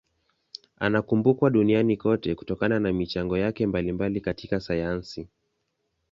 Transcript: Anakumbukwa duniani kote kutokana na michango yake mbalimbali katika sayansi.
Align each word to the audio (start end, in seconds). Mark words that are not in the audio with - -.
Anakumbukwa 0.79 1.49
duniani 1.49 1.97
kote 1.97 2.35
kutokana 2.35 2.79
na 2.79 2.93
michango 2.93 3.37
yake 3.37 3.67
mbalimbali 3.67 4.21
katika 4.21 4.59
sayansi. 4.59 5.27